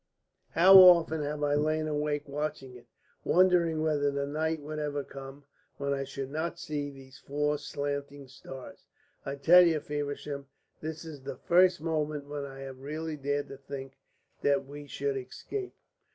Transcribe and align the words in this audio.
How 0.53 0.79
often 0.79 1.21
have 1.21 1.43
I 1.43 1.53
lain 1.53 1.87
awake 1.87 2.27
watching 2.27 2.73
it, 2.75 2.87
wondering 3.23 3.83
whether 3.83 4.09
the 4.09 4.25
night 4.25 4.59
would 4.59 4.79
ever 4.79 5.03
come 5.03 5.43
when 5.77 5.93
I 5.93 6.05
should 6.05 6.31
not 6.31 6.57
see 6.57 6.89
those 6.89 7.19
four 7.19 7.59
slanting 7.59 8.27
stars! 8.27 8.83
I 9.27 9.35
tell 9.35 9.61
you, 9.63 9.79
Feversham, 9.79 10.47
this 10.79 11.05
is 11.05 11.21
the 11.21 11.37
first 11.37 11.81
moment 11.81 12.25
when 12.25 12.45
I 12.45 12.61
have 12.61 12.79
really 12.79 13.15
dared 13.15 13.47
to 13.49 13.57
think 13.57 13.99
that 14.41 14.65
we 14.65 14.87
should 14.87 15.17
escape." 15.17 15.75